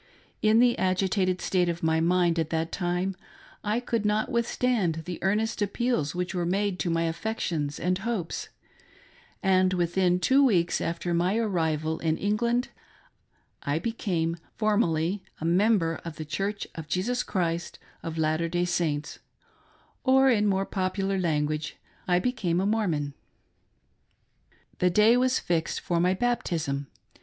[0.41, 3.15] In the agitated state of my mind at that time,
[3.63, 8.49] I could not withstand the earnest appeals which were made to my affections and hopes;
[9.43, 12.69] and within two weeks after my arrival in England,
[13.61, 18.65] I became form ally a member of the Church of Jesus Christ of Latter day
[18.65, 19.19] Saints;
[20.03, 21.77] or in more popular language—
[22.07, 23.13] I became a Mormon.
[24.79, 26.87] The day was fixed for my baptism.